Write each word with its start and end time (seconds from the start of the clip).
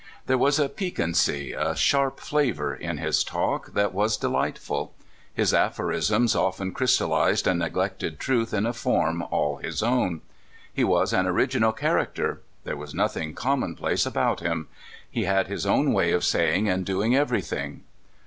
There 0.25 0.35
was 0.35 0.57
a 0.57 0.67
piquancy, 0.67 1.53
a 1.53 1.75
sharp 1.75 2.19
flavor, 2.19 2.73
in 2.73 2.97
his 2.97 3.23
talk 3.23 3.73
that 3.73 3.93
was 3.93 4.17
delightful. 4.17 4.95
His 5.31 5.53
aphorisms 5.53 6.35
often 6.35 6.71
crystallized 6.71 7.45
a 7.45 7.53
neg 7.53 7.75
lected 7.77 8.17
truth 8.19 8.51
in 8.51 8.65
a 8.65 8.73
form 8.73 9.21
all 9.29 9.57
his 9.57 9.83
own. 9.83 10.21
He 10.73 10.83
was 10.83 11.13
an 11.13 11.27
original 11.27 11.71
character. 11.71 12.41
There 12.63 12.77
was 12.77 12.95
nothinor 12.95 13.35
common 13.35 13.75
place 13.75 14.03
about 14.07 14.39
him. 14.39 14.69
He 15.07 15.25
had 15.25 15.45
his 15.45 15.67
own 15.67 15.93
way 15.93 16.13
of 16.13 16.23
sa3^ing 16.23 16.67
and 16.67 16.83
doing 16.83 17.15
everything. 17.15 17.83